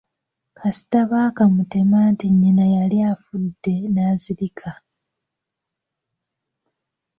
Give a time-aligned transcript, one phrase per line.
[0.57, 4.69] Kasita baakamutema nti nnyina yali afudde n’azirirka.